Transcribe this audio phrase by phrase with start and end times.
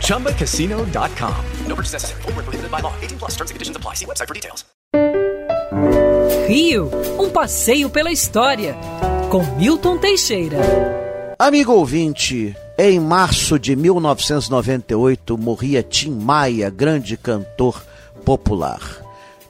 [0.00, 1.34] ChumbaCasino.com.
[1.68, 2.22] No purchase necessary.
[2.22, 2.94] Full prohibited by law.
[3.00, 3.94] 18 plus terms and conditions apply.
[3.94, 4.64] See website for details.
[6.48, 8.76] Rio, um passeio pela história.
[9.30, 10.58] Com Milton Teixeira.
[11.38, 17.84] Amigo ouvinte, em março de 1998 morria Tim Maia, grande cantor
[18.24, 18.80] popular.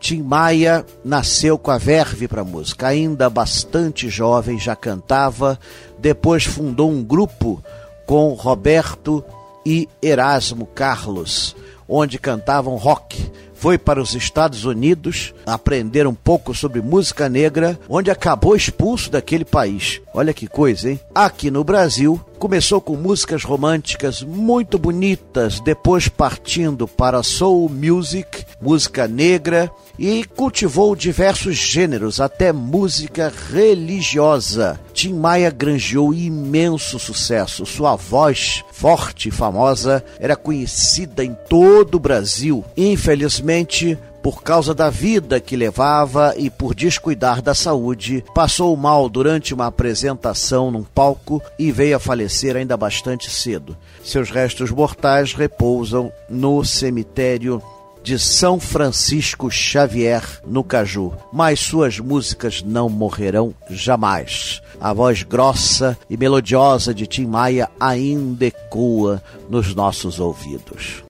[0.00, 5.58] Tim Maia nasceu com a verve para música, ainda bastante jovem, já cantava,
[5.98, 7.62] depois fundou um grupo
[8.06, 9.22] com Roberto
[9.64, 11.56] e Erasmo Carlos,
[11.88, 13.30] onde cantavam rock
[13.64, 19.42] foi para os Estados Unidos aprender um pouco sobre música negra, onde acabou expulso daquele
[19.42, 20.02] país.
[20.12, 21.00] Olha que coisa, hein?
[21.14, 29.08] Aqui no Brasil, começou com músicas românticas muito bonitas, depois partindo para soul music, música
[29.08, 34.78] negra, e cultivou diversos gêneros, até música religiosa.
[35.04, 37.66] Tim Maia granjeou imenso sucesso.
[37.66, 42.64] Sua voz forte e famosa era conhecida em todo o Brasil.
[42.74, 49.52] Infelizmente, por causa da vida que levava e por descuidar da saúde, passou mal durante
[49.52, 53.76] uma apresentação num palco e veio a falecer ainda bastante cedo.
[54.02, 57.62] Seus restos mortais repousam no cemitério
[58.04, 64.60] de São Francisco Xavier no Caju, mas suas músicas não morrerão jamais.
[64.78, 71.02] A voz grossa e melodiosa de Tim Maia ainda ecoa nos nossos ouvidos.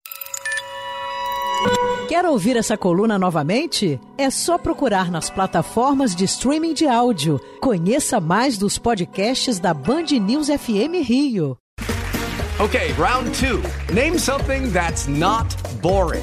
[2.08, 3.98] Quer ouvir essa coluna novamente?
[4.16, 7.40] É só procurar nas plataformas de streaming de áudio.
[7.60, 11.58] Conheça mais dos podcasts da Band News FM Rio.
[12.60, 13.60] Okay, round two.
[13.92, 16.22] Name something that's not boring.